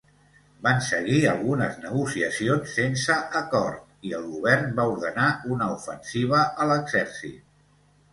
[0.67, 5.27] Van seguir algunes negociacions sense acord i el govern va ordenar
[5.57, 7.37] una ofensiva a l'exèrcit.